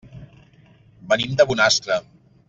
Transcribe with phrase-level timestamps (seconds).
[1.11, 1.99] Venim de Bonastre.